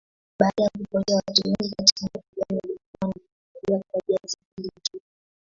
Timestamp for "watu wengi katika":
1.15-2.09